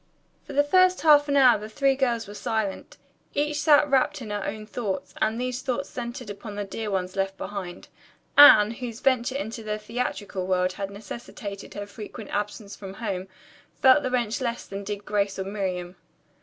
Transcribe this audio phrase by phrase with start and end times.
[0.41, 2.97] For the first half hour the three girls were silent.
[3.35, 7.15] Each sat wrapped in her own thoughts, and those thoughts centered upon the dear ones
[7.15, 7.87] left behind.
[8.35, 13.27] Anne, whose venture into the theatrical world had necessitated her frequent absence from home,
[13.79, 15.95] felt the wrench less than did Grace or Miriam.